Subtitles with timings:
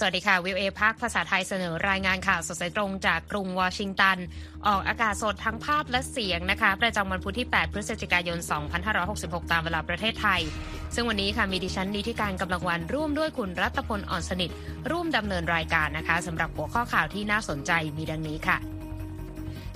[0.00, 4.18] สวัสดีค่ะวิวเอพักภาษาไทยเสนอรายงานข่าวสดสายตรงจากกรุงวอชิงตัน
[4.66, 8.38] ออกอากาศสดทั้งภาพและเสียงนะคะ ประจำวันพุธที่ 8 พฤศจิกายน
[8.94, 10.40] 2566 ตามเวลาประเทศไทย
[10.94, 14.50] ซึ่งวันนี้ค่ะมีดิฉันดีที่การกำลังวันร่วมด้วยคุณรัตพลอ่อนสนิท
[14.90, 18.58] ร่วมดำเนินรายการนะคะสำหรับหัวข้อข่าวที่น่าสนใจมีดังนี้ค่ะ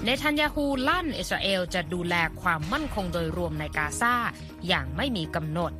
[0.04, 4.15] เนทันยาฮูลั่นอิสราเอลจะดูแลความมั่นคงโดยรวมในกาซา
[4.68, 5.73] อย่างไม่มีกำหนด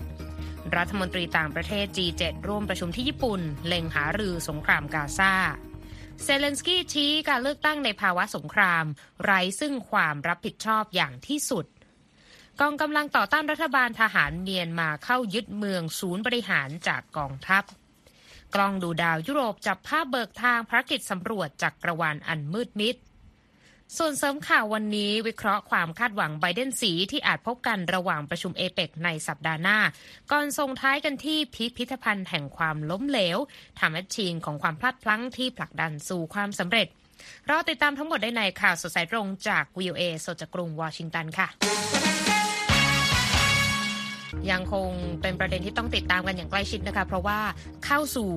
[0.77, 5.35] รัฐมนตรีต่างประเทศ G7 ร่วมประชุมที่ญี่ปุ่น เล็งหารือสงครามกาซา
[6.23, 8.85] เซเลนสกี้ชี้การเลือกตั้งในภาวะสงคราม
[9.23, 11.66] ไร้ซึ่งความรับผิดชอบอย่างที่สุด
[12.61, 17.65] กองกำลังต่อต้านรัฐบาลทหารเมียนมาเข้ายึดเมืองศูนย์บริหารจากกองทัพ
[18.55, 22.96] กล้องดูดาวยุโรปจับภาพเบิกทางภารกิจสำรวจจากกระวานอันมืดมิด
[23.98, 29.79] ส่วนเสริมข่าววันนี้วิเคราะห์ความคาดหวังไบเดนสีที่อาจพบกันระหว่างประชุมเอเปกในสัปดาห์หน้า
[30.30, 33.38] ก่อนส่งท้ายกันที่พิพิธภัณฑ์แห่งความล้มเหลว
[33.80, 36.87] ทำให้ชิงของความพลาดพลั้งที่ผลักดันสู่ความสำเร็จ
[37.49, 41.49] รอติดตามทั้งหมดได้ในข่าวสดสายตรงจากวิวเอสดจากกรุงวอชิงตันค่ะ
[44.51, 44.90] ยังคง
[45.23, 47.38] เป็นประเด็นที่ต้องติดตามกันอย่างใกล้ชิดนะคะ เพราะว่า
[47.84, 48.30] เข้าสู่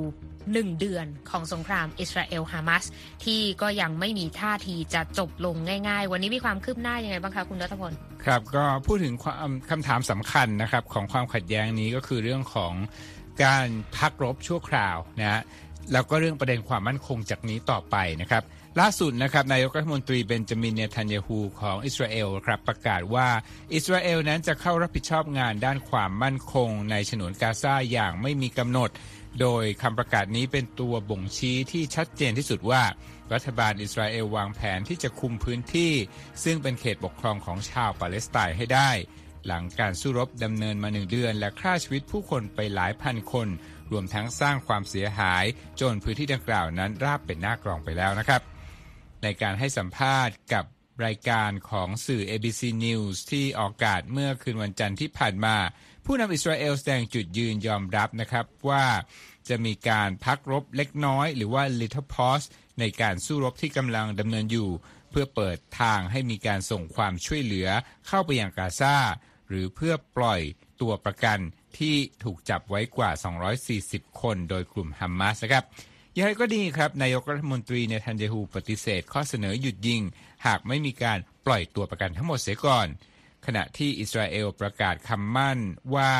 [0.54, 2.84] หนึ่งเดือนของสงครามอิสราเอลฮามาส
[3.26, 5.56] ที่ก็ยังไม่มีท่าทีจะจบลง
[5.88, 7.94] ง่าย ๆ วันนี้มีความคืบหน้ายังไงบ้างคะคุณรัฐพล
[8.26, 12.74] ครับก็พูดถึงความคำถามสำคัญนะครับของความขัดแย้งนี้ก็คือเรื่องของ
[13.44, 15.42] การพักรบชั่วคราวนะฮะ
[15.94, 18.44] แล้วก็เรื่องประเด็นความมั่นคงจากนี้ต่อไปนะครับ
[18.82, 23.28] ล่าสุดนะครับนายกรัฐมนตรีเบนจามินเนทันยาฮูของอิสราเอลครับประกาศว่า
[23.74, 28.90] อิสราเอลนั้นจะเข้ารับผิดชอบงานด้านความมั่นคงในฉนวนกาซาอย่างไม่มีกำหนด
[29.42, 32.84] โดยคำประกาศนี้เป็นตัวบ่งชี้ที่ชัดเจนที่สุดว่า
[33.34, 35.94] รัฐบาลอิสราเอลวางแผนที่จะคุมพื้นที่
[36.44, 38.92] ซึ่งเป็นเขตปกครองของชาวปาเลสไตน์ให้ได้
[39.48, 43.48] หลังการสู้รบดำเนินมาหนึ่งเดือน และฆ่าชีวิตผู้คนไปหลายพันคน
[43.92, 45.44] รวมทั้งสร้างความเสียหาย
[45.82, 48.42] จนพื้นที่ดังกล่าวนั้นราบเป็นหน้ากรองไปแล้วนะครับ
[49.24, 50.66] ในการให้สัมภาษณ์กับ
[51.06, 55.56] รายการของสื่อ ABC News ที่ออกอากาศเมื่อคืนวันจันทร์ที่ผ่านมา
[56.06, 58.86] ผู้นำอิสราเอลแสดงจุดยืนยอมรับนะครับว่า
[59.50, 62.48] จะมีการพักรบเล็กน้อย หรือว่า little pause
[62.80, 64.70] ในการสู้รบที่กำลังดำเนินอยู่
[65.10, 67.70] เพื่อเปิดทางให้มีการส่งความช่วยเหลือ
[68.08, 68.96] เข้าไปยังกาซา
[69.50, 70.42] หรือเพื่อปล่อย
[70.82, 71.40] ตัวประกัน
[71.78, 73.10] ที่ถูกจับไว้กว่า
[73.66, 75.64] 240 คนโดยกลุ่มฮัมมาสนะครับ
[76.14, 80.02] อย่างไรก็ดีครับ นายกรัฐมนตรีเนทันเยฮูปฏิเสธข้อเสนอหยุดยิง
[80.46, 82.88] หากไม่มีการปล่อยตัวประกันทั้งหมดเสียก่อน
[83.46, 85.60] ขณะที่อิสราเอลประกาศคำมั่น
[85.96, 86.14] ว่า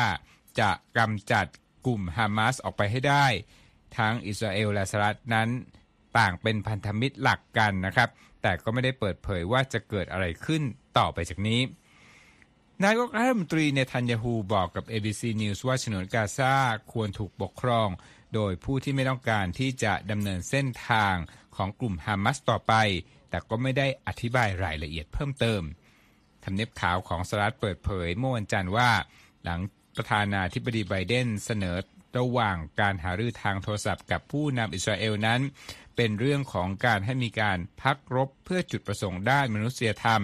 [0.60, 1.46] จะกำจัด
[1.86, 3.26] กลุ่มฮามาสออกไปให้ได้
[3.98, 5.48] ทั้งอิสราเอลและสหรัฐนั้น
[6.18, 8.08] ต่างเป็นพันธมิตรหลักกันนะครับ
[8.42, 10.62] แต่ก็ไม่ได้เปิดเผยว่าจะเกิดอะไรขึ้น
[10.98, 11.60] ต่อไปจากนี้
[12.84, 16.54] นายกรัฐมนตรีเนทันยาฮูบอกกับ ABC News ว่าฉนวนกาซา
[16.92, 17.88] ควรถูกปกครอง
[18.34, 21.14] โดยผู้ที่ไม่ต้องการที่จะดำเนินเส้นทาง
[21.56, 22.74] ของกลุ่มฮามาสต่อไป
[23.30, 25.62] แต่ก็ไม่ได้อธิบายรายละเอียดเพิ่มเติม
[26.46, 28.90] ทำเนียบขาวของสหรัฐเปิดเผย เมื่อวันจันทร์ว่า
[29.44, 29.60] หลัง
[29.96, 31.76] ประธานาธิบดีไบเดนเสนอ
[32.18, 35.40] ระหว่างการหารือทางโทรศัพท์กับผู้นำอิสราเอลนั้น
[35.96, 40.22] เป็นเรื่องของการให้มีการพักรบเพื่อจุดประสงค์ด้านมนุษยธรรม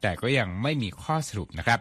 [0.00, 1.80] แต่ก็ยังไม่มีข้อสรุปนะครับ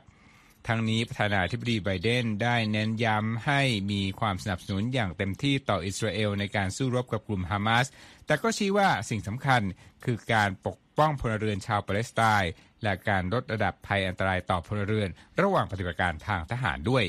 [0.68, 7.88] ทั้งนี้ประธานาธิบดีไบเดนได้เน้นย้ำให้มีความสนับสนุนอย่างเต็มที่ต่ออิสราเอลในการสู้รบกับกลุ่มฮามาส
[8.25, 9.62] แต่ก็ชี้ว่าสิ่งสำคัญ
[10.06, 12.52] คือการปกป้องพลเรือนชาวปาเลสไตน์
[12.84, 15.09] และการลดระดับภัยอันตรายต่อพลเรือน
[15.41, 17.03] ระหว่างปฏิบัติการทางทหารด้วย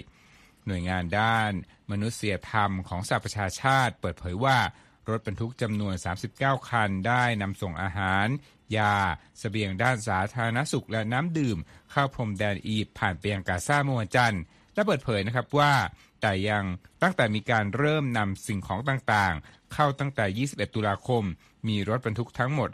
[0.66, 1.52] หน่วยงานด้าน
[1.90, 4.58] มนุษยธรรมของสหประชาชาติ เปิดเผยว่า
[5.08, 5.94] รถบรรทุกจำนวน
[6.32, 8.26] 39 คันได้นำส่งอาหาร
[8.76, 9.06] ยาส
[9.38, 11.58] เสบียงด้านสาธารณสุขและน้ำดื่ม
[11.90, 14.42] เข้าพรมแดนอียิปต์ผ่านไปยังกาซาเมื่อวันจันทร์
[14.74, 15.72] และเปิดเผยนะครับว่า
[16.20, 16.64] แต่ยัง
[17.02, 21.24] ตั้งแต่มีการเริ่มนำสิ่งของต่างๆ เข้าตั้งแต่ 21 ตุลาคม
[21.68, 22.68] มีรถบรรทุกทั้งหมด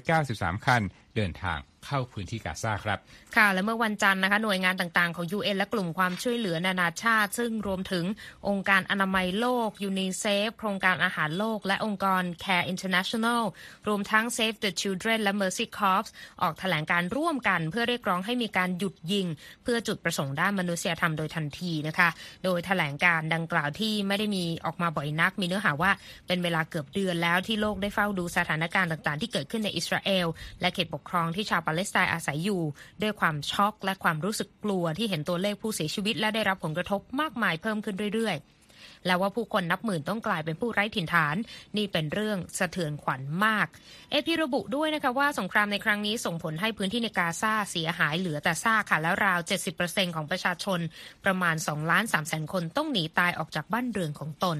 [0.00, 0.82] 593 คัน
[1.16, 2.98] เดินทาง เข้าพื้นที่กาซาครับ
[3.36, 8.04] ค่ะ และเมื่อวันจันทร์นะคะหน่วยงานต่างๆของ UN และกลุ่มความช่วยเหลือนานาชาติ ซึ่งรวมถึง
[8.48, 13.42] องค์การอนามัยโลกยูนิเซฟโครงการอาหารโลก และองค์กร Care International
[13.88, 16.08] รวมทั้ง Save the Children และ Mercy Corps
[16.42, 19.26] ออกแถลงการณ์ร่วมกัน เพื่อเรียกร้องให้มีการหยุดยิง
[19.62, 22.08] เพื่อจุดประสงค์ด้านมนุษยธรรมโดยทันทีนะคะ
[22.44, 25.90] โดยแถลงการดังกล่าวที่ไม่ได้มีออกมาบ่อยนัก มีเนื้อหาว่า
[26.26, 30.26] เป็นเวลาเกือบเดือนแล้วที่โลกได้เฝ้าดูสถานการณ์ต่างๆ ที่เกิดขึ้นในอิสราเอล
[30.60, 32.62] และเขตปกครองที่ชาวปาเลสไตน์อาศัยอยู่
[33.02, 41.36] ด้วยความช็อกและความรู้สึกกลัวที่เห็นตัวเลขผู้เสียชีวิตและได้รับผลกระทบมากมายเพิ่มขึ้นเรื่อย ๆ แล้วว่าผู้คนนับหมื่นต้องกลายเป็นผู้ไร้ถิ่นฐาน
[41.76, 43.66] นี่เป็นเรื่องสะเทือนขวัญมาก
[44.10, 49.40] เอพีระบุด้วยนะคะว่าสงครามในครั้งนี้ส่งผลให้พื้นที่ในกาซาเสียหายเหลือแต่ซากค่ะแล้วราว
[49.78, 50.80] 70%ของประชาชน
[51.24, 54.58] ประมาณ2ล้าน3แสนคนต้องหนีตายออกจากบ้านเรือนของตน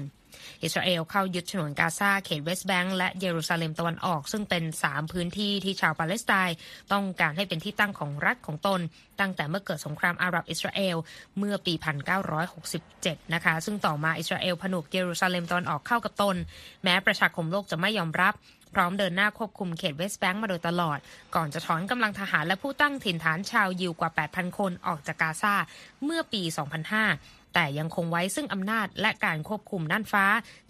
[0.63, 6.55] อิสราเอลเข้ายึดฉนวนกาซาเขตเวสต์แบงก์และเยรูซาเล็มตะวันออก ซึ่งเป็น 3 พื้นที่ที่ชาวปาเลสไตน์
[6.91, 8.79] ต้องการให้เป็นที่ตั้งของรัฐของตน
[9.19, 10.95] ตั้งแต่เมื่อเกิดสงครามอาหรับอิสราเอล
[11.37, 11.73] เมื่อปี
[12.53, 16.35] 1967 นะคะ ซึ่งต่อมาอิสราเอลผนวกเยรูซาเล็มตะวันออกเข้ากับตน
[16.83, 18.35] แม้ประชาคมโลกจะไม่ยอมรับ
[18.75, 20.97] พร้อมเดินหน้าควบคุมเขตเวสต์แบงก์มาโดยตลอด
[21.35, 25.55] ก่อนจะถอนกำลังทหารและผู้ตั้งถิ่นฐานชาวยิวกว่า 8,000 คนออกจากกาซา
[26.03, 26.41] เมื่อปี
[26.99, 30.25] 2005 แต่ยังคงไว้ซึ่งอำนาจและการควบคุมน่านฟ้า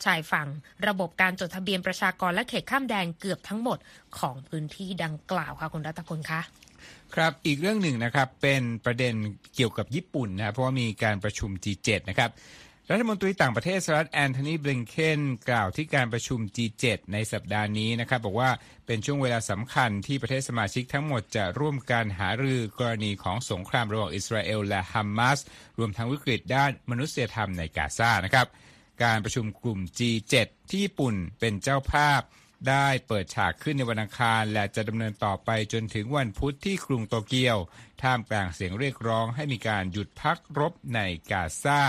[0.06, 0.48] ชายฝั่ง
[0.88, 3.78] ระบบการจดทะเบียนประชากรและเขตข้ามแดนเกือบทั้งหมด
[4.20, 6.42] ของพื้นที่ดังกล่าวค่ะคุณรัตพลคะ
[7.16, 9.14] ครับอีกเรื่องหนึ่งนะครับเป็นประเด็น
[9.56, 12.32] เกี่ยวกับญี่ปุ่นนะเพราะว่ามีการประชุม G7 นะครับ
[12.94, 18.52] รัฐมนตรีต่างประเทศสหรัฐแอนโทนีบลิงเคนกล่าวที่การประชุม G7 ในสัปดาห์นี้นะครับบอกว่า
[18.86, 25.40] เป็นช่วงเวลาสำคัญที่ประเทศสมาชิกทั้งหมดจะร่วมกันหารือกรณีของสงครามระหว่างอิสราเอลและฮัมมัส
[25.80, 28.48] รวมทั้งวิกฤตด้านมนุษยธรรมในกาซานะครับ
[29.04, 30.36] การประชุมกลุ่ม G7
[30.70, 32.22] ที่ญี่ปุ่นเป็นเจ้าภาพ
[32.70, 37.58] ได้เปิดฉากขึ้นในวันอังคาร และจะดำเนินต่อไปจนถึงวันพุธที่กรุงโตเกียว
[38.02, 41.00] ท่ามกลางเสียงเรียกร้องให้มีการหยุดพักรบใน
[41.32, 41.84] กาซา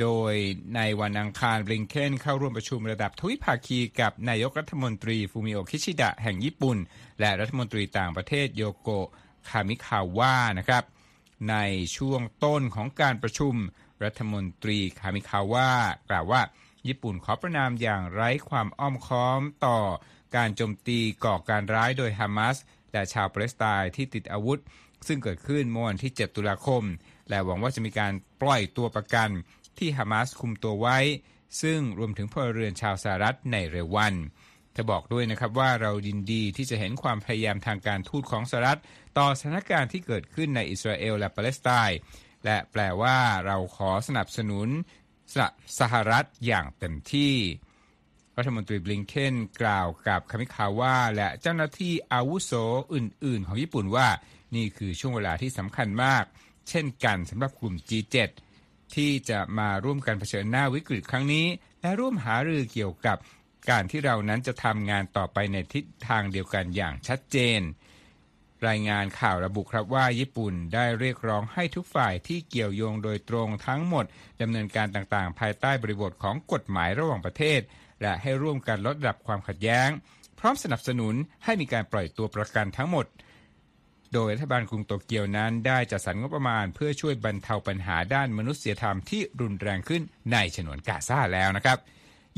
[0.00, 0.34] โดย
[0.76, 6.76] ในวันอังคารบลิงเคนเข้าร่วมประชุมระดับทวิภาคีกับนายกรัฐมนตรีฟูมิโอคิชิดะแห่งญี่ปุ่น
[7.20, 9.08] และรัฐมนตรีต่างประเทศโยโกะ
[9.48, 10.84] คามิคาวะนะครับ
[11.50, 11.56] ใน
[11.96, 13.54] ช่วงต้นของการประชุม
[14.04, 15.68] รัฐมนตรีคามิคาวะ
[16.10, 16.42] กล่าวว่า
[16.86, 19.78] ญี่ปุ่นขอประณามอย่างไร้ความอ้อมค้อมต่อ
[20.36, 22.56] การโจมตีก่อการร้ายโดยฮามาส
[22.92, 24.58] และชาวปาเลสไตน์ที่ติดอาวุธ
[25.06, 26.82] ซึ่งเกิดขึ้นเมื่อวันที่ 7 ตุลาคม
[27.28, 28.12] และหวังว่าจะมีการ
[28.42, 29.30] ปล่อยตัวประกัน
[29.80, 30.98] ที่ฮามาสคุมตัวไว้
[31.62, 34.14] ซึ่งรวมถึงพลเรือนชาวสหรัฐในเร็ววัน
[34.72, 38.80] เธอบอกด้วยนะครับว่าเรายินดีที่จะเห็นความพยายามทางการทูตของสหรัฐ
[39.18, 41.98] ต่อสถานการณ์ที่เกิดขึ้นในอิสราเอลและปาเลสไตน์
[42.44, 44.68] และแปลว่าเราขอสนับสนุน
[45.34, 45.36] ส
[45.80, 47.34] สหรัฐอย่างเต็มที่
[48.36, 52.52] รัฐมนตรีบลิงเคนกล่าวกับคามิคาวะและเจ้าหน้าที่อาวุโส
[52.94, 54.08] อื่น ๆ ของญี่ปุ่นว่า
[54.54, 56.24] นี่คือช่วงเวลาที่สำคัญมาก
[56.68, 58.16] เช่นกันสำหรับกลุ่ม G7
[58.96, 61.46] ที่จะมาร่วมกันเผชิญหน้าวิกฤตครั้งนี้
[61.80, 63.18] และร่วมหารือเกี่ยวกับ
[63.70, 67.60] การที่เรานั้นจะทำงานต่อไปในทิศทางเดียวกันอย่างชัดเจน
[68.68, 74.04] รายงานข่าวระบุครับว่าญี่ปุ่นได้เรียกร้องให้ทุกฝ่ายที่เกี่ยวโยงโดยตรงทั้งหมด
[74.40, 77.60] ดำเนินการต่างๆ ภายใต้บริบทของกฎหมายระหว่างประเทศ
[78.02, 79.88] และให้ร่วมกันลดระดับความขัดแย้ง
[80.38, 81.14] พร้อมสนับสนุน
[81.44, 83.06] ให้มีการปล่อยตัวประกันทั้งหมด
[84.14, 90.02] โดยรัฐบาลกรุงโตเกียวนั้นได้จัดสรรงบประมาณ เพื่อช่วยบรรเทาปัญหาด้านมนุษยธรรมที่รุนแรงขึ้น
[90.32, 91.78] ในฉนวนกาซาแล้วนะครับ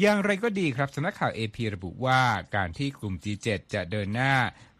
[0.01, 2.23] อย่างไรก็ดีครับสำนักข่าว AP ระบุว่า
[2.57, 4.35] การที่กลุ่ม G7 จะเดินหน้า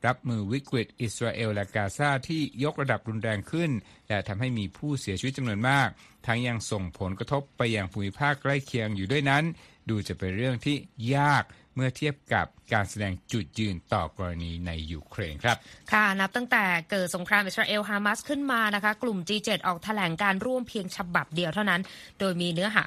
[0.07, 3.71] รับมือวิกฤตอิสราเอลและกาซาที่ยกระดับรุนแรงขึ้น
[4.09, 5.89] และทำให้มีผู้เสียชีวิตจำนวนมาก
[6.27, 9.45] ทั้งยังส่งผลกระทบไปยังภูมิภาคใกล้เคียงอยู่ด้วยนั้น
[9.89, 10.77] ดูจะเป็นเรื่องที่
[11.17, 11.45] ยาก
[11.75, 15.57] เมื่อเทียบกับ การแสดงจุดยืนต่อกรณีในยูเครนครับ
[15.93, 21.81] ค่ะ นับตั้งแต่เกิดสงครามอิสราเอลฮามาสขึ้นมานะคะ กลุ่ม G7 ออกแถลงการร่วมเพียงฉบับเดียวเท่านั้น
[22.21, 22.85] โดยมีเนื้อหา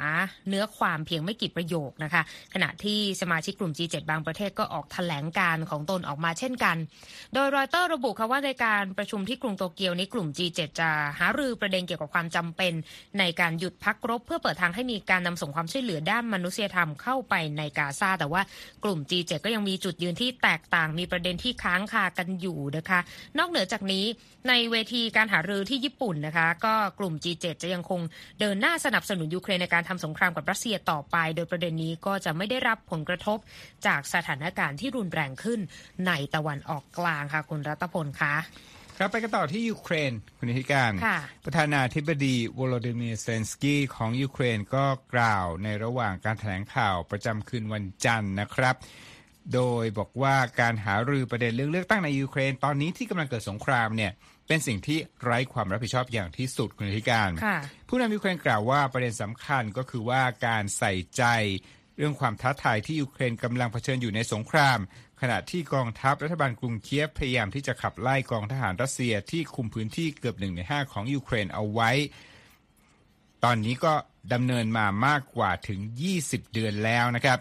[0.49, 2.21] เนื้อความเพียงไม่กี่ประโยคนะคะ
[2.53, 6.77] ขณะที่สมาชิกกลุ่ม G7 บางประเทศก็ออกแถลงการของตนออกมาเช่นกัน
[7.33, 12.73] โดยรอยเตอร์ระบุค่ะว่าในการประชุมที่กรุงโตเกียวนี้กลุ่ม G7 จะหารือประเด็นเกี่ยวกับความจำเป็น
[13.19, 18.41] ในการหยุดพักรบ เพื่อเปิดทางให้มีการนำส่งความช่วยเหลือด้านมนุษยธรรมเข้าไปในกาซาแต่ว่า
[18.83, 22.99] กลุ่ม G7 ก็ยังมีจุดยืนที่แตกต่างมีประเด็นที่ค้างคากันอยู่นะคะ
[23.37, 24.05] นอกเหนือจากนี้
[24.49, 28.01] ในเวทีการหารือที่ญี่ปุ่นนะคะ ก็กลุ่ม G7 จะยังคง
[28.39, 33.37] เดินหน้าสนับสนุนยูเครนในการทำสงครามกับรัสเซียต่อไป โดยประเด็นนี้ก็จะไม่ได้รับผลกระทบ
[33.87, 35.59] จากสถานการณ์ที่รุนแรงขึ้น
[36.07, 38.35] ในตะวันออกกลางค่ะคุณรัตพลคะ
[38.97, 48.75] ครับไปกันต่อที่ยูเครนคุณนิติการค่ะประธานาธิบดีวโลดิมีร์เซเลนสกี้ของยูเครนก็กล่าวในระหว่างการแถลงข่าวประจำคืนวันจันทร์นะครับ
[49.53, 54.11] โดยบอกว่าการหารือประเด็นเรื่องเลือกตั้งในยูเครน ตอนนี้ที่กำลังเกิดสงครามเนี่ย
[54.47, 57.57] เป็นสิ่งที่ไร้ความรับผิดชอบอย่างที่สุดคุณนิติการค่ะ
[57.87, 61.23] ผู้นำยูเครนกล่าวว่าประเด็นสำคัญก็คือว่าการใส่ใจ
[61.97, 64.79] เรื่องความท้าทายที่ยูเครนกำลังเผชิญอยู่ในสงคราม
[65.21, 71.91] ขณะที่กองทัพรัฐบาลกรุงเคียฟพยายามที่จะขับไล่กองทหารรัสเซียที่คุมพื้นที่เกือบหนึ่งในห้าของยูเครนเอาไว้
[73.43, 73.93] ตอนนี้ก็
[74.33, 75.79] ดำเนินมามากกว่าถึง
[76.17, 77.39] 20 เดือนแล้วนะครับ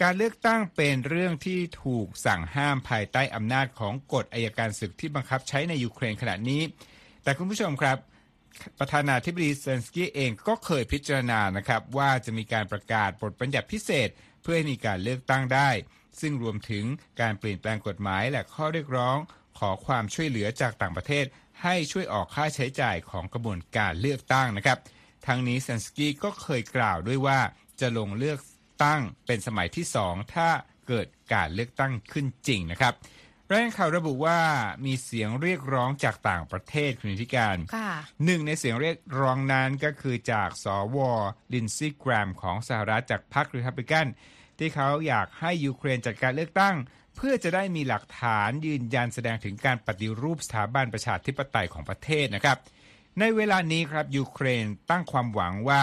[0.00, 6.62] การเลือกตั้งเป็นเรื่องที่ถูกสั่งห้ามภายใต้อำนาจของกฎอัยการศึกที่บังคับใช้ในยูเครนขณะนี้
[7.22, 7.96] แต่คุณผู้ชมครับ
[8.78, 14.08] ประธานาธิบดีเซเลนสกี้เองก็เคยพิจารณานะครับว่าจะมีการประกาศบทบัญญัติพิเศษ
[14.42, 15.70] เพื่อให้มีการเลือกตั้งได้
[16.20, 16.84] ซึ่งรวมถึง
[17.20, 19.16] การเปลี่ยนแปลงกฎหมายและข้อเรียกร้อง
[19.58, 21.24] ขอความช่วยเหลือจากต่างประเทศ
[21.62, 24.78] ให้ช่วยออกค่าใช้จ่ายของกระบวนการเลือกตั้งนะครับ
[25.26, 27.38] ทั้งนี้เซนสกี้ก็เคยกล่าวด้วยว่า
[27.80, 28.38] จะลงเลือก
[28.82, 30.48] ตั้งเป็นสมัยที่สองถ้า
[30.88, 32.94] เกิดการเลือกตั้งขึ้นจริงนะครับ
[33.50, 34.40] รายงานข่าวระบุว่า
[34.86, 37.56] มีเสียงเรียกร้องจากต่างประเทศคุณธิการ
[38.24, 40.98] หนึ่งในเสียงเรียกร้องนั้นก็คือจากสว
[41.52, 44.06] ลินซี่แกรมของสหรัฐจากพรรครีพับลิกัน
[44.58, 46.76] ที่เขาอยากให้ยูเครนจัดการเลือกตั้ง
[47.16, 52.58] เพื่อจะได้มีหลักฐานยืนยันแสดงถึงการปฏิรูปสถาบันประชาธิปไตยของประเทศนะครับ
[53.20, 55.82] ในเวลานี้ครับยูเครนตั้งความหวังว่า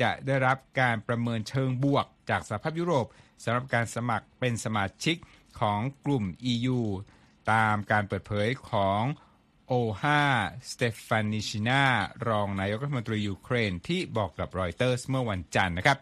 [0.00, 3.06] จะได้รับการประเมินเชิงบวกจากสหภาพยุโรป
[3.44, 5.16] สำหรับการสมัครเป็นสมาชิก
[5.60, 6.80] ของกลุ่ม EU
[7.52, 9.02] ตามการเปิดเผยของ
[9.66, 10.22] โอลฮา
[10.70, 11.84] สเตฟานิชินา
[12.28, 15.98] รองนายกรัฐมนตรียูเครนที่บอกกับรอยเตอร์สเมื่อวันจันทร์นะครับ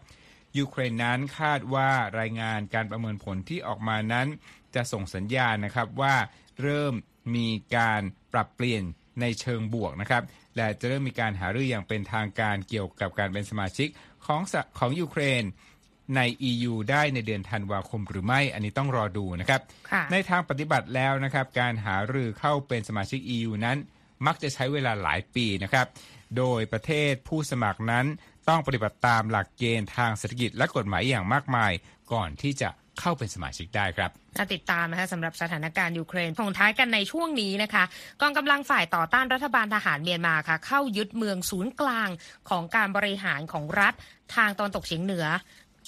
[0.57, 4.27] ยูเครนนั้นคาดว่ารายงานการประเมินผลที่ออกมานั้น
[4.75, 6.15] จะส่งสัญญาณนะครับว่า
[6.61, 6.93] เริ่ม
[7.35, 8.01] มีการ
[8.33, 8.83] ปรับเปลี่ยน
[9.21, 10.23] ในเชิงบวกนะครับ
[10.55, 13.87] และจะเริ่มมีการหารืออย่างเป็นทางการเกี่ยวกับการเป็นสมาชิก
[14.25, 14.41] ของ
[14.79, 15.43] ของยูเครน
[16.15, 19.61] ใน EU ได้ในเดือนธันวาคมหรือไม่ อันนี้ต้องรอดูนะครับ
[20.11, 23.77] ในทางปฏิบัติแล้วนะครับ การหารือเข้าเป็นสมาชิก EU นั้น
[24.25, 25.87] มักจะใช้เวลาหลายปีนะครับ
[26.37, 28.05] โดยประเทศผู้สมัครนั้น
[28.49, 31.71] ต้องปฏิบัติตามหลักเกณฑ์ทางเศรษฐกิจและกฎหมายอย่างมากมาย
[32.13, 34.11] ก่อนที่จะ เข้าเป็นสมาชิกได้ครับ
[34.53, 37.83] ติดตามนะคะสำหรับสถานการณ์ยูเครนส่งท้ายกันในช่วงนี้นะคะ
[38.21, 42.09] กองกำลังฝ่ายต่อต้านรัฐบาลทหารเมียนมาค่ะ เข้ายึดเมืองศูนย์กลาง
[42.49, 43.93] ของการบริหารของรัฐ
[44.35, 45.25] ทางตอนตกเฉียงเหนือ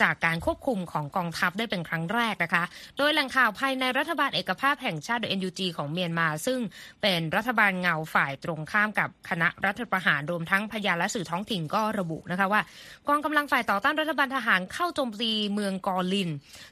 [0.02, 2.64] จากการควบคุมของกองทัพได้เป็นครั้งแรกนะคะ
[2.98, 6.60] โดยแหล่งข่าวภายในรัฐบาลเอกภาพแห่งชาติโดย NUG ของเมียนมา ซึ่ง
[7.02, 12.62] เป็นรัฐบาลเงาฝ่ายตรงข้ามกับคณะรัฐประหารรวมทั้งพยานและสื่อท้องถิ่นก็ระบุนะคะว่า
[13.08, 16.30] กองกำลังฝ่ายต่อต้านรัฐบาลทหารเข้าโจมตีเมืองกอลิน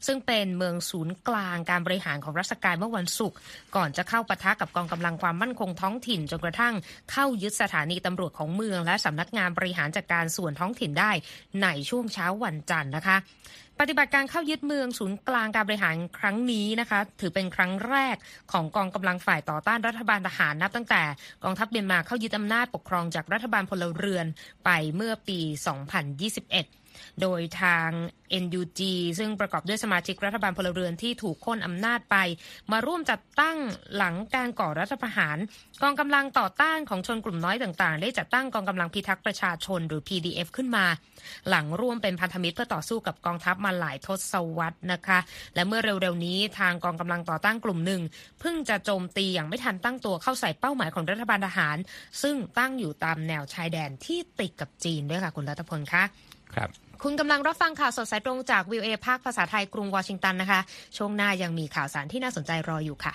[0.08, 3.38] ซึ่งเป็นเมืองศูนย์กลางการบริหารของรัฐกาลเมื่อวันศุกร์
[3.75, 6.74] ก่อนจะเข้าปะทะกับกองกำลังความมั่นคงท้องถิ่นจนกระทั่ง
[7.12, 11.12] เข้ายึดสถานีตำรวจของเมือง และสำนักงานบริหารจัดการส่วนท้องถิ่นได้
[11.63, 13.11] ในช่วงเช้าวันจันทร์นะคะ
[13.80, 18.15] ปฏิบัติการเข้ายึดเมืองศูนย์กลางการบริหารครั้งนี้นะคะ ถือเป็นครั้งแรก
[18.51, 21.03] ของกองกำลังฝ่ายต่อต้านรัฐบาลทหารนับตั้งแต่
[21.44, 24.25] กองทัพเมียนมาเข้ายึดอำนาจปกครองจากรัฐบาลพลเรือน
[24.65, 25.39] ไปเมื่อปี
[26.15, 26.80] 2021
[27.22, 27.89] โดยทาง
[28.43, 28.81] NUG
[29.20, 32.15] ซึ่งประกอบด้วยสมาชิกรัฐบาลพลเรือนที่ถูกค้นอำนาจไป
[32.72, 33.58] มาร่วมจัดตั้ง
[33.96, 35.38] หลังการก่อรัฐประหาร
[35.81, 40.86] กองกำลังต่อต้านของชนกลุ่มน้อยต่างๆ ได้จัดตั้งกองกำลังพิทักษ์ประชาชนหรือ PDF ขึ้นมา
[41.50, 45.20] หลังร่วมเป็นพันธมิตรเพื่อต่อสู้กับกองทัพมาหลายทศวรรษนะคะ
[45.55, 48.01] และเมื่อเร็วๆนี้ทางกองกำลังต่อต้านกลุ่มหนึ่ง
[48.39, 51.77] เพิ่งจะโจมตีอย่างไม่ทันตั้งตัวเข้าใส่เป้าหมายของรัฐบาลทหาร
[52.22, 56.03] ซึ่งตั้งอยู่ตามแนวชายแดนที่ติดกับจีนด้วยค่ะคุณรัตพลคะ
[56.55, 56.70] ครับ
[57.05, 60.62] คุณกำลังรับฟังข่าวสดสายตรงจากวิวเอภาคภาษาไทยกรุงวอชิงตันนะคะ
[60.98, 63.13] ช่วงหน้ายังมีข่าวสารที่น่าสนใจรออยู่ค่ะ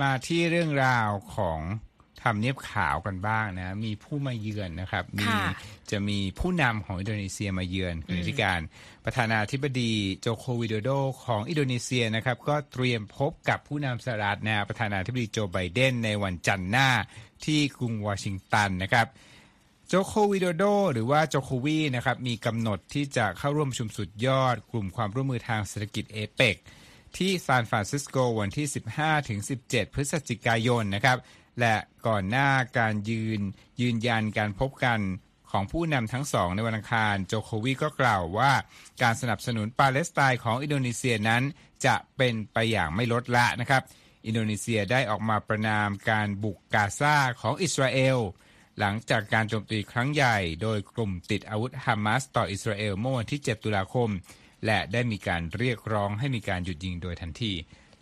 [0.00, 1.60] มาที่เรื่องราวของ
[2.22, 5.26] ทำเนียบขาวกันบ้างนะ มีผู้มาเยือนนะครับ มี
[5.90, 8.60] จะมีผู้นำของอินโดนีเซียมาเยือนคุณธิการ
[9.04, 10.90] ประธานาธิบดีโจโควิโดโด
[11.24, 16.88] ของอินโดนีเซียนะครับ ก็เตรียมพบกับผู้นำสหรัฐนะประธานาธิบดีโจไบเดนในวันจันทร์หน้า
[17.46, 19.06] ที่กรุงวอชิงตันนะครับ
[19.88, 26.56] โจโควิโดโดหรือว่าโจโควีนะครับมีกำหนดที่จะเข้าร่วมประชุมสุดยอด กลุ่มความร่วมมือทางเศรษฐกิจเอเปก
[27.16, 28.66] ที่ซานฟรานซิสโกวันที่
[29.30, 31.18] 15-17 พฤศจิกายนนะครับ
[31.60, 32.48] และก่อนหน้า
[32.78, 33.40] การยืน
[33.80, 35.00] ยืนยันการพบกัน
[35.50, 38.52] ของผู้นำทั้งสองในวันอังคาร โจโควีก็กล่าวว่า
[39.02, 41.42] การสนับสนุนปาเลสไตน์ของอินโดนีเซียนั้น
[41.86, 43.82] จะเป็นไปอย่างไม่ลดละนะครับ
[44.26, 48.18] อินโดนีเซียได้ออกมาประณามการบุกกาซาของอิสราเอล
[48.78, 54.10] หลังจากการโจมตีครั้งใหญ่ โดยกลุ่มติดอาวุธฮามาสต่ออิสราเอลเมื่อวันที่ 7 ตุลาคม
[54.66, 57.52] และได้มีการเรียกร้องให้มีการหยุดยิงโดยทันที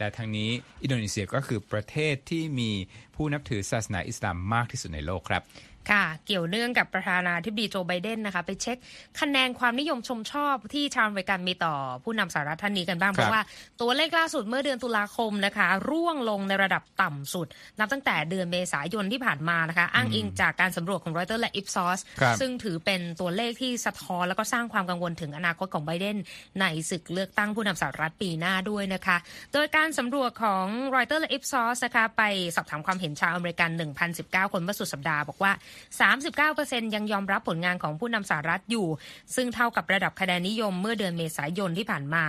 [0.04, 0.50] และทั้งนี้
[0.82, 2.70] อินโดนีเซียก็คือประเทศที่มี
[3.14, 5.42] ผู้นับถือศาสนาอิสลามมากที่สุดในโลกครับ
[5.90, 8.76] ค่ะ เกี่ยวเนื่องกับประธานาธิบดีโจไบเดนนะคะ ไปเช็ค
[9.20, 11.74] คะแนนความนิยมชมชอบที่ชาวอเมริกันมีต่อ
[12.04, 13.42] ผู้นำสหรัฐท่านนี้กันบ้าง เพราะว่า
[13.80, 17.46] ตัวเลขล่าสุดเมื่อเดือนตุลาคมนะคะ ร่วงลงในระดับต่ำสุด
[17.78, 22.00] นับตั้งแต่เดือนเมษายนที่ผ่านมานะคะ อ้างอิงจากการสำรวจของรอยเตอร์และอิปซอส
[22.40, 26.16] ซึ่งถือเป็นตัวเลขที่สะท้อนแล้วก็สร้างความกังวลถึงอนาคตของไบเดน
[26.60, 29.16] ในศึกเลือกตั้งผู้นำสหรัฐปีหน้าด้วยนะคะ
[29.52, 32.22] โดยการสำรวจของรอยเตอร์และอิปซอสนะคะไป
[32.56, 33.70] สอบถามความเห็นชาวอเมริกัน
[34.10, 38.86] 1,019 คนเมื่อสุดสัปดาห์บอกว่า39%ยังยอมรับผลงานของผู้นำสหรัฐอยู่
[39.34, 42.24] ซึ่งเท่ากับระดับคะแนนนิยมเมื่อเดือนเมษายนที่ผ่านมา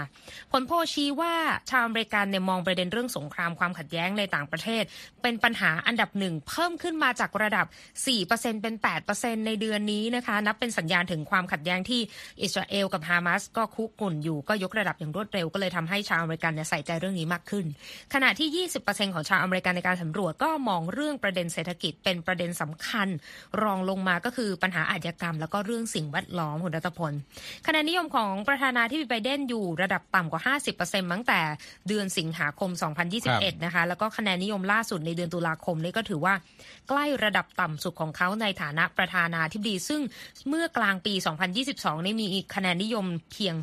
[0.52, 1.34] ผลโพลชี้ว่า
[1.70, 4.84] ชาวอเมริกันเนี่ยมองประเด็นเรื่องสงครามความขัดแย้งในต่างประเทศ
[5.22, 7.66] เป็นปัญหาอันดับหนึ่งเพิ่มขึ้นมาจากระดับ
[8.14, 8.75] 4%เป็น
[9.12, 12.02] 8%ในเดือนนี้นะคะนับเป็นสัญญาณถึงความขัดแย้งที่
[12.42, 17.66] อิสราเอลกับฮามาสก็คุกกุ่นอยู่ก็ยกระดับอย่างรวดเร็วก็เลยทำให้ชาวอเมริกันเนี่ยใส่ใจเรื่องนี้มากขึ้น
[18.14, 23.08] ขณะที่ 20%ของชาวอเมริกันในการสำรวจก็มองเรื่องประเด็นเศรษฐกิจเป็นประเด็นสำคัญ
[23.63, 27.13] รองลงมาก็คือปัญหาอาชญากรรม แล้วก็เรื่องสิ่งแวดล้อมคุณรัตพล
[27.68, 31.39] คะแนนนิยมของประธานาธิบดีไบเดนอยู่ระดับต่ำกว่า 50%ตั้งแต่
[31.88, 32.70] เดือนสิงหาคม
[33.18, 36.34] 2021 นะคะ แล้วก็คะแนนนิยมล่าสุดในเดือนตุลาคมนี้ก็ถือว่า
[36.89, 40.01] ใกล้ระดับต่ำสุดของเขาในฐานะประธานาธิบดี ซึ่ง
[40.50, 41.13] เมื่อกลางปี
[41.60, 43.56] 2022นี่มีคะแนนนิยมเพียง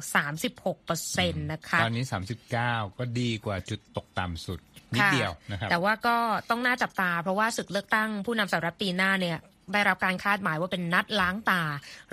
[0.72, 2.04] 36%นะคะตอนนี้
[2.52, 4.60] 39 ก็ดีกว่าจุดตกต่ำสุด
[4.94, 6.16] นิดเดียวนะครับแต่ว่าก็
[6.50, 9.38] ต้องน่าจับตาเพราะว่าศึกเลือกตั้งผู้นำสหรัฐปีหน้าเนี่ย
[9.72, 11.62] ได้รับการคาดหมายว่าเป็นนัดล้างตา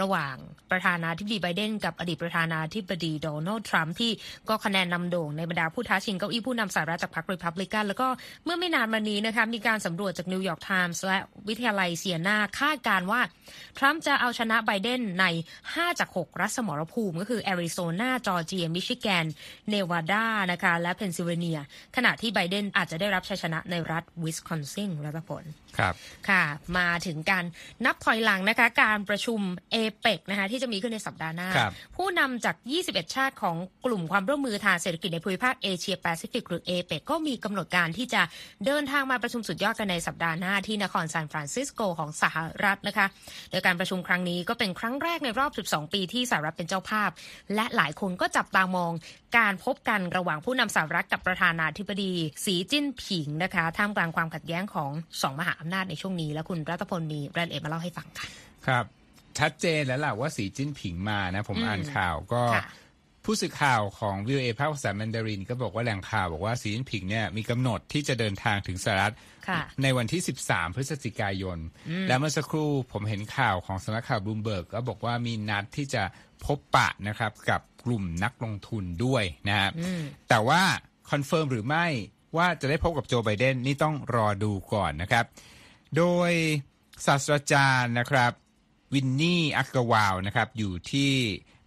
[0.02, 0.36] ระหว่าง
[0.72, 4.12] ประธานาธิบดีไบเดนกับอดีตประธานาธิบดีโดนัลด์ทรัมป์ที่
[4.50, 8.08] ก็คะแนนนำโด่งในบรรดาผู้ท้าชิงเก้าอี้ผู้นำสหรัฐจากพรรครีพับลิกัน แล้วก็
[8.46, 13.22] เมื่อไม่นานมานี้นะคะมีการสำรวจจากนิวยอร์กไทมส์และวิทยาลัยเซียนาคาดการณ์ว่า
[13.78, 15.26] ทรัมป์จะเอาชนะไบเดนใน
[15.64, 19.26] 5 จาก 6 รัฐสมรภูมิ ก็คือแอริโซนาจอร์เจีย มิชิแกน
[19.70, 21.60] เนวาดานะคะและเพนซิลเวเนีย
[21.96, 25.44] ขณะที่ไบเดนอาจจะได้รับชัยชนะในรัฐวิสคอนซินรัตพล
[25.78, 25.94] ครับ
[26.30, 26.44] ค่ะ
[26.78, 27.39] มาถึงการ
[27.86, 29.40] นับถอยหลังนะคะการประชุม
[29.72, 31.50] เอเปกนะคะที่จะมีขึ้นในสัปดาห์หน้า
[31.96, 32.56] ผู้นำจาก
[32.86, 33.56] 21 ชาติของ
[33.86, 38.22] กลุ่มความร่วมมือทางเศรษฐกิจในภูมิภาคเอเชียแปซิฟิกหรือเอเปกก็มีกำหนดการที่จะ
[38.66, 43.06] เดินทางมาประชุมสุดยอดกันในสัปดาห์หน้าที่นครซานฟรานซิสโกของสหรัฐนะคะ
[43.52, 47.10] โดยการประชุมครั้งนี้ก็เป็นครั้งแรกในรอบ 12 ปีที่สหรัฐเป็นเจ้าภาพ
[47.56, 48.92] และหลายคนก็จับตามอง
[49.38, 52.14] การพบกันระหว่างผู้นำสหรัฐกับประธานาธิบดี
[52.46, 54.92] สีจิ้นผิงนะคะท่ามกลางความขัดแย้งของ
[55.22, 58.28] สองมหาอำนาจในช่วงนี้ แล้วคุณรัตพลมีรายละเอียดมาเล่าให้ฟังค่ะ
[58.68, 58.86] ครับ
[59.40, 62.44] ชัดเจนแล้วล่ะว่าสีจิ้นผิงมานะ ผมอ่านข่าวก็
[63.26, 69.14] ผู้สื่อข่าวของวีโอเอภาคภาษาแมนดาริน ก็บอกว่าแหล่งข่าวบอกว่าสีจิ้นผิงเนี่ยมีกำหนดที่จะเดินทางถึงสหรัฐ
[69.84, 71.58] ในวันที่ 13 พฤศจิกายน
[72.08, 76.04] และเมื่อสักครู่ผมเห็นข่าวของสำนักข่าวบลูมเบิร์กก็บอกว่ามีนัดที่จะ
[76.46, 79.72] พบปะนะครับกับกลุ่มนักลงทุนด้วยนะครับ
[80.30, 80.62] แต่ว่า
[81.12, 81.86] confirm หรือไม่
[82.38, 85.26] ว่าจะได้พบกับโจไบเดนนี่ต้องรอดูก่อนนะครับ
[85.98, 86.32] โดย
[87.06, 88.32] ศาสตราจารย์นะครับ
[88.94, 91.12] วินนี่อักการ์วาลนะครับอยู่ที่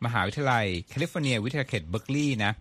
[0.05, 2.53] มหาวิทยาลัยแคลิฟอร์เนีย วิทยาเขตเบอร์กลีย์นะ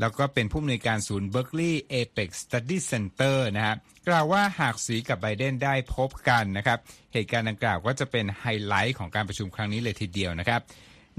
[0.00, 3.76] แล้วก็เป็นผู้อำนวยการศูนย์เบอร์กลีย์เอเปก Study Center นะครับ
[4.08, 6.78] กล่าวว่าหากสีกับไบเดนได้พบกันนะครับ
[7.12, 10.60] เหตุการณ์ดังกล่าวก็จะเป็นไฮไลท์ของการประชุมครั้งนี้เลยทีเดียวนะครับ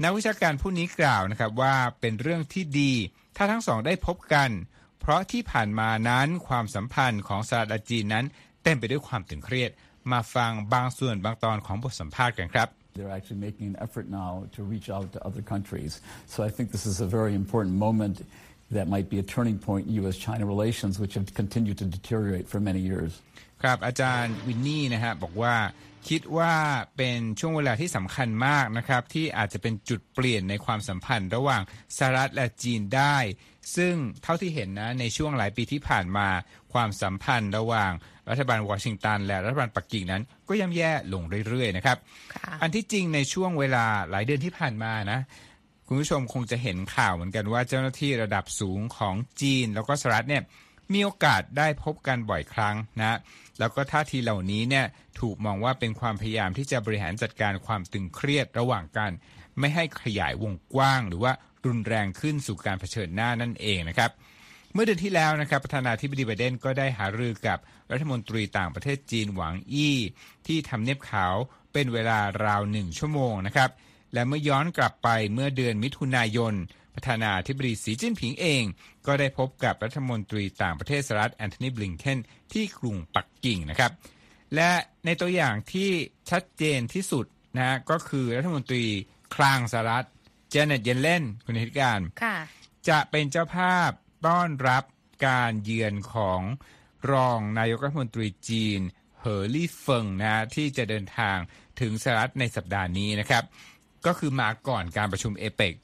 [0.02, 2.92] นักวิชาการผู้นี้กล่าวนะครับว่าเป็นเรื่องที่ดี
[3.36, 4.50] ถ้าทั้งสองได้พบกัน
[5.00, 8.24] เพราะที่ผ่านมานั้นความสัมพันธ์ของสหรัฐจีนนั้น
[8.62, 9.70] เต็มไปด้วยความตึงเครียด
[10.12, 15.92] มาฟังบางส่วนบางตอนของบทสัมภาษณ์กันครับ They're actually making an effort now to reach out to other countries.
[16.32, 18.16] So I think this is a very important moment
[18.76, 22.58] that might be a turning point in U.S.-China relations, which have continued to deteriorate for
[22.68, 23.10] many years.
[23.62, 25.54] ครับอาจารย์วินนี่นะฮะบอกว่า
[26.08, 26.54] คิดว่า
[26.96, 31.62] เป็นช่วงเวลาที่สำคัญมากนะครับที่อาจจะเป็นจุดเปลี่ยนในความสัมพันธ์ระหว่าง
[31.96, 33.16] สหรัฐและจีนได้
[33.76, 36.28] ซึ่งเท่าที่เห็นนะในช่วงหลายปีที่ผ่านมา
[36.72, 37.92] ความสัมพันธ์ระหว่าง
[38.30, 41.98] รัฐบาลวอชิงตัน และรัฐบาลปักกิ่งนั้น ก็ย่ำแย่ลงเรื่อยๆนะครับ
[42.62, 45.20] อันที่จริงในช่วงเวลาหลายเดือนที่ผ่านมานะ
[45.86, 50.42] คุณผู้ชมคงจะเห็นข่าวเหมือนกันว่าเจ้าหน้าที่ระดับสูงของจีน แล้วก็สหรัฐเนี่ย
[50.92, 53.18] มีโอกาสได้พบกันบ่อยครั้งนะ
[53.58, 54.86] แล้วก็ท่าทีเหล่านี้เนี่ย
[55.20, 59.10] ถูกมองว่าเป็นความพยายามที่จะบริหารจัดการความตึงเครียดระหว่างกัน
[59.58, 61.32] ไม่ให้ขยายวงกว้าง หรือว่า
[61.66, 64.10] รุนแรงขึ้นสู่การเผชิญหน้านั่นเองนะครับ
[64.72, 67.58] เมื่อเดือนที่แล้วนะครับประธานาธิบดีไบเดนก็ได้หารือกับ
[67.92, 69.96] รัฐมนตรีต่างประเทศจีนหวังอี้
[70.46, 71.34] ที่ทำเนียบขาว
[71.72, 73.70] เป็นเวลาราวหนึ่งชั่วโมงนะครับ
[74.12, 76.54] และเมื่อย้อนกลับไปเมื่อเดือนมิถุนายน
[76.94, 78.62] ประธานาธิบดีสีจิ้นผิงเอง
[79.06, 82.18] ก็ได้พบกับรัฐมนตรีต่างประเทศสหรัฐแอนโทนีบลิงเคน
[82.52, 83.92] ที่กรุงปักกิ่งนะครับ
[84.54, 84.70] และ
[85.04, 85.90] ในตัวอย่างที่
[86.30, 87.26] ชัดเจนที่สุด
[87.56, 88.84] นะก็คือรัฐมนตรี
[89.34, 90.06] คลังสหรัฐ
[90.50, 92.00] เจเน็ตเยลเลนคุณนีธิกาญจน์
[92.88, 93.90] จะเป็นเจ้าภาพ
[94.26, 94.84] ต้อนรับ
[95.26, 96.40] การเยือนของ
[97.12, 98.80] รองนายกรัฐมนตรีจีน
[99.20, 101.36] เหอลี่เฟิงนะที่จะเดินทาง
[101.80, 103.44] ถึงสหรัฐในสัปดาห์นี้นะครับ
[104.06, 105.74] ก็คือมาก่อนการประชุมเอเปก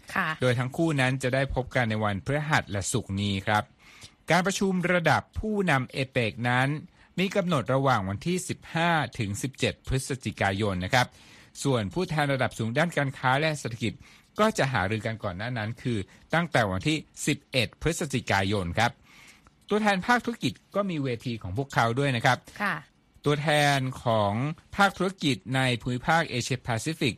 [0.41, 3.65] โดยทั้งคู่นั้นจะได้พบกันในวันพฤหัสและศุกร์นี้ครับ
[4.31, 6.69] การประชุมระดับผู้นำเอเปกนั้น
[7.19, 8.39] มีกำหนดระหว่างวันที่
[8.79, 11.07] 15 ถึง 17 พฤศจิกายนนะครับ
[11.63, 13.93] ส่วนผู้แทนระดับสูงด้านการค้าและเศรษฐกิจ
[14.41, 15.99] ก็จะหารือกันก่อนหน้านั้น คือ
[16.35, 16.97] ตั้งแต่วันที่
[17.39, 18.91] 11 พฤศจิกายนครับ
[19.69, 22.39] ตัวแทนภาคธุรกิจก็มีเวทีของพวกเขาด้วยนะครับ
[23.25, 24.35] ตัวแทนของ
[24.77, 27.15] ภาคธุรกิจในภูมิภาคเอเชียแปซิฟิก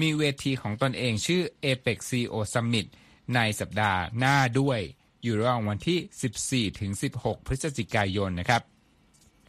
[0.00, 2.86] มีเวทีของตนเองชื่อ APEC CEO Summit
[3.34, 4.80] ในสัปดาห์หน้าด้วย
[5.22, 8.62] อยู่ระหว่างวันที่ 14 ถึง 16 พฤศจิกายนนะครับ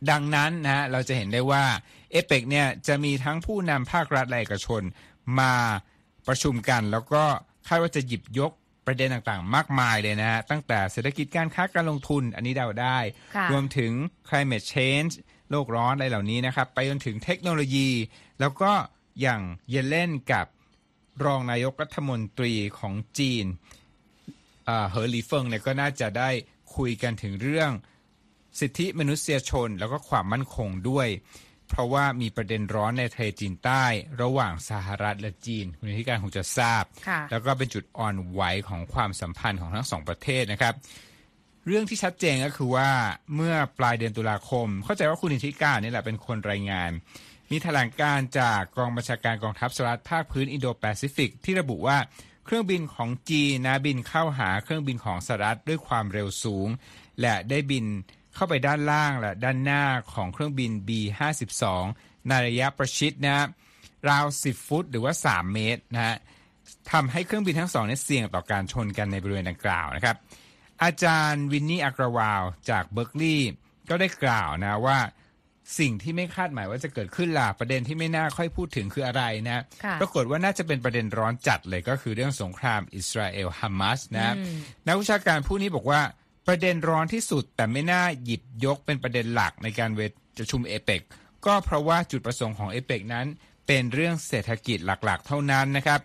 [0.09, 1.65] ดังนั้นนะเราจะเห็นได้ว่า
[2.11, 4.81] เอเปกเนี่ยจะมีทั้งผู้นำภาครัฐและเอกชน
[5.39, 5.53] มา
[6.27, 7.23] ประชุมกัน แล้วก็
[7.67, 8.51] คาดว่าจะหยิบยก
[8.85, 12.97] ประเด็นต่างๆ มากมายเลยนะฮะ ตั้งแต่เศรษฐกิจการค้าการลงทุนอันนี้เดาได้
[13.51, 13.91] รวมถึง
[14.27, 15.13] climate change
[15.51, 17.89] โลกร้อนอะไรเหล่านี้นะครับ ไปจนถึงเทคโนโลยี
[18.39, 18.71] แล้วก็
[19.21, 20.45] อย่างเยลเลนกับ
[21.25, 23.45] รองนายกรัฐมนตรีของจีน
[24.65, 26.29] เหอลี่เฟิงเนี่ยก็น่าจะได้
[26.75, 27.71] คุยกันถึงเรื่อง
[28.59, 31.07] สิทธิมนุษยชน แล้วก็ความมั่นคงด้วย
[31.69, 33.83] เพราะว่ามีประเด็นร้อนในทะเลจีนใต้
[34.21, 36.83] ระหว่างสหรัฐและจีนคุณนีธิกาญจน์คงจะทราบ
[37.31, 40.73] แล้วก็เป็นจุดอ่อนไหวของความสัมพันธ์ของทั้งสองประเทศนะครับ
[41.67, 42.89] เรื่องที่ชัดเจนก็คือว่า
[43.35, 46.91] เมื่อปลายเดือนตุลาคม เข้าใจว่าคุณนีธิกาญจน์นี่แหละเป็นคนรายงาน
[47.51, 51.97] มีแถลงการจากกองบัญชาการกองทัพสหรัฐภาคพื้นอินโดแปซิฟิกที่ระบุว่า
[52.45, 56.67] เครื่องบินของจีนนะบินเข้าหาเครื่องบินของสหรัฐด้วยความเร็วสูง
[57.21, 57.85] และได้บิน
[58.37, 61.63] เข้าไปด้านล่างและด้านหน้าของเครื่องบิน B52
[62.27, 63.47] ในระยะประชิดนะ
[64.09, 66.17] ราว 10 ฟุต หรือว่า 3 เมตรนะฮะ
[66.91, 70.15] ทำให้เครื่องบินทั้งสองนี้เสี่ยงต่อการชนกันในบริเวณดังกล่าวนะครับ
[70.83, 73.51] อาจารย์วินนี่อักราวาลจากเบิร์กลีย์
[73.89, 74.99] ก็ได้กล่าวนะว่า
[75.79, 79.63] สิ่งที่ไม่คาดหมายว่าจะเกิดขึ้นล่ะประเด็นที่ไม่น่าค่อยพูดถึงคืออะไรนะ
[80.01, 84.35] ปรากฏว่าน่าจะเป็นประเด็นร้อนจัดเลยก็คือเรื่องสงครามอิสราเอลฮามาสนะ
[84.87, 86.01] นักวิชาการผู้นี้บอกว่า
[86.47, 91.01] ประเด็นร้อนที่สุดแต่ไม่น่าหยิบยกเป็นประเด็นหลักในการเวทประชุมเอเปก
[91.45, 93.27] ก็เพราะว่าจุดประสงค์ของเอเปกนั้น
[93.67, 96.01] เป็นเรื่องเศรษฐกิจหลักๆ เท่านั้นนะครับ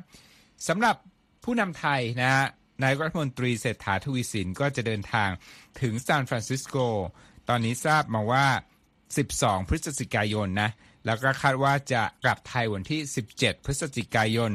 [0.68, 0.96] สำหรับ
[1.44, 2.46] ผู้นำไทยนะฮะ
[2.82, 5.28] นายรัฐมนตรีเศรษฐาทวีสินก็จะเดินทาง
[5.80, 6.76] ถึงซานฟรานซิสโก
[7.48, 8.46] ตอนนี้ทราบมาว่า
[9.08, 10.70] 12 พฤศจิกายนนะ
[11.06, 13.00] แล้วก็คาดว่าจะกลับไทยวันที่
[13.34, 14.52] 17 พฤศจิกายน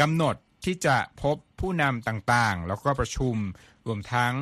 [0.00, 3.36] กำหนดที่จะพบผู้นำต่างๆ แล้วก็ประชุม
[3.86, 4.32] รวมทั้ง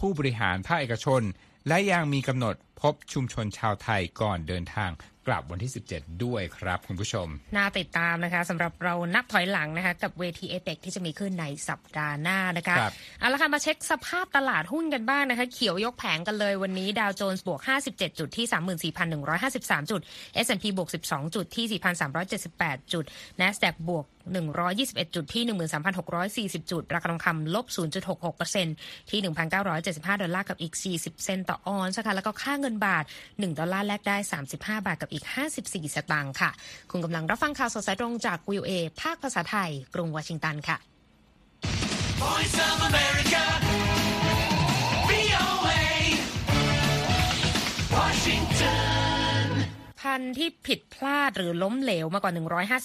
[0.00, 1.22] ผู้บริหารภาคเอกชน
[1.68, 4.90] และยังมีกำหนดพบชุมชนชาวไทยก่อนเดินทาง
[5.28, 12.76] กลับวันที่ 17 ด้วยครับคุณผู้ชม น่าติดตามนะคะสำหรับเรานับถอยหลังนะคะกับเวทีเอเปกที่จะมีขึ้นในสัปดาห์หน้านะคะ
[13.20, 17.60] เอาละค่ะมาเช็คสภาพตลาดหุ้นกันบ้างนะคะ เขียวยกแผงกันเลยวันนี้ดาวโจนส์บวก
[17.90, 20.00] 57 จุดที่ 34,153 จุด
[20.44, 21.80] S&P บวก 12 จุดที่
[22.34, 23.04] 4,378 จุด
[23.40, 25.44] NASDAQ บวก121 จุดที่
[26.58, 27.66] 13,640 จุด ราคาทองคำลบ
[28.38, 29.20] 0.66%ที่
[29.66, 34.16] 1,975 ดอลลาร์กับอีก 40 เซนต์ต่อออนซ์ค่ะแล้วก็ค่าเงินบาท 1 ดอลลาร์แลกได้
[34.52, 36.50] 35 บาทกับอีก54 สตางค์ค่ะ
[36.90, 40.76] คุณกำลังรับฟังข่าวสดสายตรงจากวีโอเอภาคภาษาไทย กรุงวอชิงตันค่ะ
[42.22, 43.44] Voice of America
[45.08, 45.82] VOA
[47.96, 48.87] Washington
[50.08, 52.32] พันธุ์ที่ผิดพลาดหรือล้มเหลวมากกว่า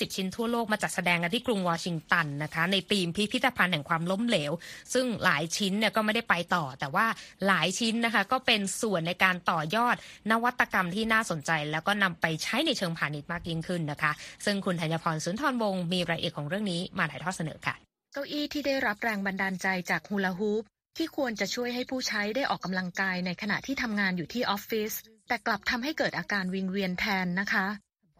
[0.10, 4.52] 150 ชิ้นทั่วโลกมาจัดแสดงกันที่กรุงวอชิงตันนะคะ ในธีมพิพิธภัณฑ์แห่งความล้มเหลว
[4.94, 7.06] ซึ่งหลายชิ้นเนี่ยก็ไม่ได้ไปต่อ แต่ว่า
[7.48, 9.96] หลายชิ้นนะคะก็เป็นส่วนในการต่อยอด
[10.32, 14.12] นวัตกรรมที่น่าสนใจ แล้วก็นำไปใช้ในเชิงพาณิชย์มากยิ่งขึ้นนะคะ
[14.46, 17.76] ซึ่งคุณธัญพรสุนทรวงศ์มีรายละเอียดของเรื่องนี้มาถ่ายทอดเสนอค่ะ
[18.14, 20.64] เก้าอี้ที่ได้รับแรงบันดาลใจจากฮูลาฮูป
[20.98, 24.94] ที่ควรจะช่วยให้ผู้ใช้ได้ออกกำลังกายในขณะที่ทำงานอยู่ที่ออฟฟิศ
[25.28, 27.68] แต่กลับทำให้เกิดอาการวิงเวียนแทนนะคะ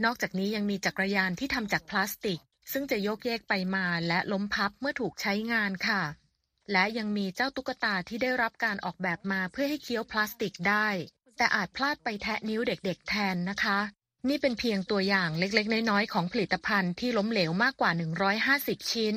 [0.06, 2.40] นอกจากนี้ยังมีจักรยานที่ทำจากพลาสติก
[2.72, 6.02] ซึ่งจะโยกแยกไปมาและล้มพับเมื่อถูกใช้งานค่ะ
[6.72, 10.88] และยังมีเจ้าตุ๊กตาที่ได้รับการออกแบบมาเพื่อให้เคี้ยวพลาสติกได้
[11.38, 13.80] แต่อาจพลาดไปแทะนิ้วเด็กๆ แทนนะคะ
[14.30, 17.92] นี่เป็นเพียงตัวอย่างเล็กๆ น้อยๆ ของผลิตภัณฑ์ที่ล้มเหลวมากกว่า
[18.42, 19.16] 150 ชิ้น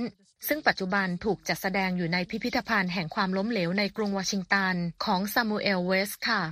[0.49, 6.43] ซึ่งปัจจุบันถูกจัดแสดงอยู่ในพิพิธภัณฑ์แห่งความล้มเหลวในกรุงวอชิงตันของซามูเอลเวสค่ะ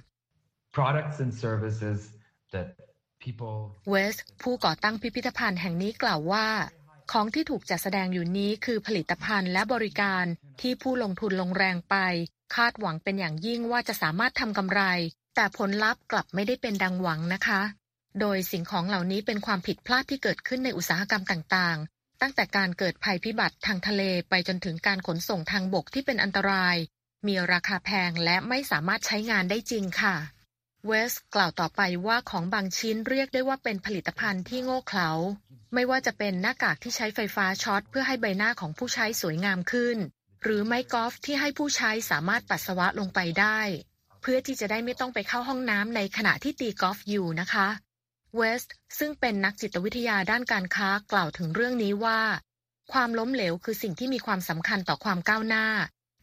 [0.77, 1.99] products and services
[2.55, 2.67] that
[3.23, 3.57] people
[3.91, 6.49] เวสผู้ก่อตั้งพิพิธภัณฑ์แห่งนี้กล่าวว่า
[7.13, 10.25] ของที่ถูกจัดแสดงอยู่นี้คือผลิตภัณฑ์และบริการ
[10.61, 11.97] ที่ผู้ลงทุนลงแรงไป
[12.57, 14.83] คาดหวังเป็นอย่างยิ่งว่าจะสามารถทำกำไร
[15.35, 17.61] แต่ผลลัพธ์กลับไม่ได้เป็นดังหวังนะคะ
[18.21, 21.94] โดยสิ่งของเหล่านี้เป็นความผิดพลาดที่เกิดขึ้นในอุตสาหกรรมต่างๆ
[22.27, 26.77] ตั้งแต่การเกิดภัยพิบัติทางทะเลไปจนถึงการขนส่งทางบกที่เป็นอันตราย
[27.27, 30.17] มีราคาแพงและไม่สามารถใช้งานได้จริงค่ะ
[30.87, 35.11] เวสกล่าวต่อไปว่าของบางชิ้นเรียกได้ว่าเป็นผลิตภัณฑ์ที่โง่เขลา
[35.75, 39.97] ไม่ว่าจะเป็นหน้ากากที่ใช้ไฟฟ้าช็อตเพื่อให้ใบหน้าของผู้ใช้สวยงามขึ้น
[40.43, 43.61] หรือไม้กอล์ฟที่ให้ผู้ใช้สามารถปัสสาวะลงไปได้
[44.23, 47.69] เพื่อที่จะได้ไม่ต้องไปเข้าห้องน้ำในขณะที่ตีกอล์ฟอยู่นะคะ
[48.37, 48.63] เวส
[48.99, 52.21] ซึ่งเป็นนักจิตวิทยาด้านการค้ากล่าวถึงเรื่องนี้ว่า
[52.93, 55.67] ความล้มเหลวคือสิ่งที่มีความสำคัญต่อความก้าวหน้า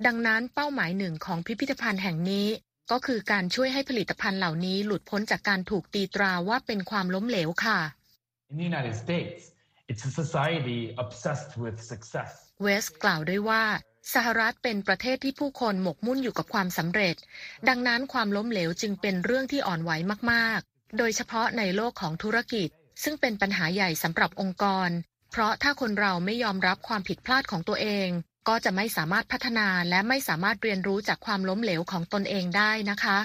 [0.05, 2.47] ดังนั้นเป้าหมายหนึ่งของพิพิธภัณฑ์แห่งนี้
[2.91, 7.79] ก็คือการช่วยให้ผลิตภัณฑ์เหล่านี้หลุดพ้นจากการถูกตีตราว่าเป็นความล้มเหลวค่ะ
[8.51, 9.41] In the United States
[9.89, 13.63] it's a society obsessed with success เวสกล่าวด้วยว่า
[14.13, 17.15] สหรัฐเป็นประเทศที่ผู้คนหมกมุ่นอยู่กับความสำเร็จ
[17.67, 19.91] ดังนั้นความล้มเหลวจึงเป็นเรื่องที่อ่อนไหว
[20.31, 22.69] มากๆ โดยเฉพาะในโลกของธุรกิจ
[23.03, 24.89] ซึ่งเป็นปัญหาใหญ่สำหรับองค์กร
[25.31, 28.09] เพราะถ้าคนเราไม่ยอมรับความผิดพลาดของตัวเอง
[28.47, 33.19] ก็จะไม่สามารถพัฒนาและไม่สามารถเรียนรู้จากความล้มเหลวของตนเองได้นะคะ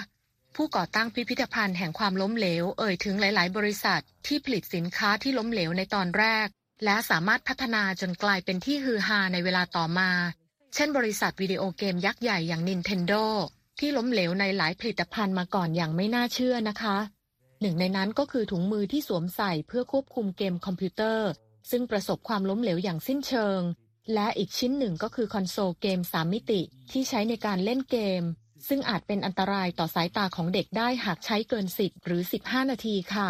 [0.55, 6.47] ผู้ก่อตั้งพิพิธภัณฑ์แห่งความล้มเหลวเอ่ยถึงหลาย ๆ บริษัท ที่ผลิตสินค้าที่ล้มเหลวในตอนแรก
[6.85, 10.09] และสามารถพัฒนาจนกลายเป็นที่ฮือฮาในเวลาต่อมา
[10.73, 13.23] เช่น บริษัทวิดีโอเกมยักษ์ใหญ่อย่าง Nintendo
[13.79, 16.97] ที่ล้มเหลวในหลายผลิตภัณฑ์มาก่อนอย่างไม่น่าเชื่อนะคะ
[17.61, 21.29] หนึ่งในนั้นก็คือถุงมือที่สวมใส่เพื่อควบคุมเกมคอมพิวเตอร์
[21.71, 23.61] ซึ่งประสบความล้มเหลวอย่างสิ้นเชิง
[24.13, 28.23] และอีกชิ้นหนึ่งก็คือคอนโซลเกม 3 มิติที่ใช้ในการเล่นเกม
[28.67, 33.29] ซึ่งอาจเป็นอันตรายต่อสายตาของเด็กได้หากใช้เกิน 10 หรือ 15 นาทีค่ะ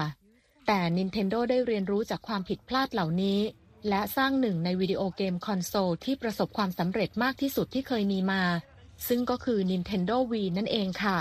[0.67, 3.39] แต่ Nintendo ได้เรียนรู้จากความผิดพลาดเหล่านี้
[3.89, 8.43] และสร้างหนึ่งในวิดีโอเกมคอนโซลที่ประสบความสำเร็จมากที่สุดที่เคยมีมา
[9.07, 11.17] ซึ่งก็คือ Nintendo Wii นั่นเองค่ะ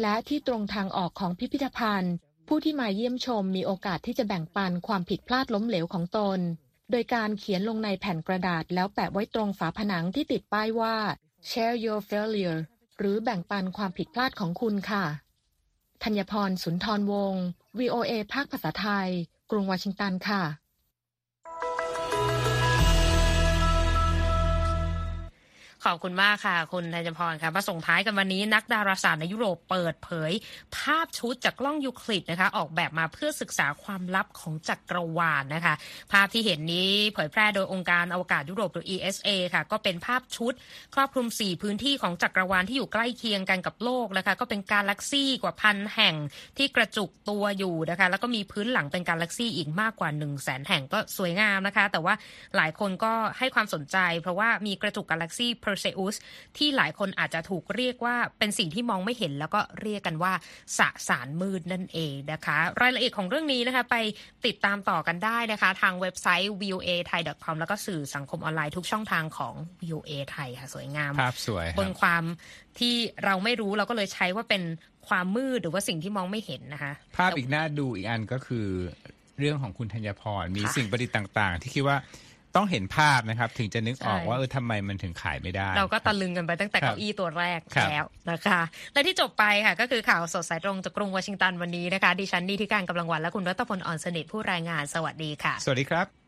[0.00, 2.14] และที่ตรงทางออกของพิพิธภัณฑ์
[2.50, 6.38] ผู้ที่มาเยี่ยมชมมีโอกาสที่จะแบ่งปันความผิดพลาดล้มเหลวของตน
[6.90, 10.96] โดยการเขียนลงในแผ่นกระดาษแล้วแปะไว้ตรงฝาผนังที่ติดป้ายว่า
[11.48, 12.60] share your failure
[12.98, 15.04] หรือแบ่งปันความผิดพลาดของคุณค่ะ
[16.02, 17.44] ธัญพรสุนทรวงศ์
[17.78, 19.08] VOA ภาคภาษาไทย
[19.50, 20.42] กรุงวอชิงตันค่ะ
[25.84, 30.32] ขอบคุณมากค่ะ คุณธัญพรค่ะมาส่งท้ายกันวันนี้นักดาราศาสตร์ในยุโรปเปิดเผย
[30.76, 35.74] ภาพชุดจากกล้องยูคลิดนะคะ ออกแบบมาเพื่อศึกษาความลับของจักรวาลนะคะ
[36.12, 40.52] ภาพที่เห็นนี้เผยแพร่โดยองค์การอวกาศยุโรปหรือ ESA ค่ะ ก็เป็นภาพชุด
[40.94, 46.14] ครอบคลุม 4 พื้นที่ของจักรวาลที่อยู่ใกล้เคียงกันกับโลกนะคะ ก็เป็นกาแล็กซี่กว่าพันแห่ง
[46.58, 52.14] ที่กระจุกตัวอยู่นะคะ แล้วก็มีพื้นหลังเป็นกาแล็กซี่อีกมากกว่า 1 0 0 0 0แสนแห่งก็สวยงามนะคะ แต่ว่า
[52.56, 56.14] หลายคนก็ให้ความสนใจ เพราะว่ามีกระจุกกาแล็กซี่ Perseus
[56.56, 60.32] ที่หลายคนอาจจะถูกเรียกว่าเป็นสิ่งที่มองไม่เห็น แล้วก็เรียกกันว่า
[60.78, 63.96] สสารมืดนั่นเองนะคะ รายละเอียดของเรื่องนี้นะคะไป
[64.46, 72.24] ติดตามต่อกันได้นะคะ ทางเว็บไซต์ voa thai com แล้วก็สื่อสังคมออนไลน์ทุกช่องทางของ voa ไทยค่ะสวยงามภาพสวยบนความ
[72.78, 74.62] ที่เราไม่รู้เราก็เลยใช้ว่าเป็น
[75.08, 78.66] ความมืดหรือว่าสิ่งที่มองไม่เห็นนะคะ ภาพอีกหน้าดูอีกอันก็คือ
[79.38, 81.96] เรื่องของคุณธัญพรมีสิ่งประดิษฐ์ต่าง ๆ ที่คิดว่า
[82.56, 88.60] ต้องเห็นภาพนะครับ ถึงจะนึกออกว่าเออทำไมมันถึงขายไม่ได้ เราก็ตะลึงกันไปตั้งแต่ครับเก้าอี้ตัวแรกครับแล้วนะคะ
[88.92, 96.27] และที่จบไปค่ะ ก็คือข่าวสดสายตรงจากกรุงวอชิงตันวันนี้นะคะ ดิฉันนี่ที่การกำลังวันและคุณรัตพลอ่อนสนิทผู้รายงานสวัสดีค่ะ สวัสดีครับ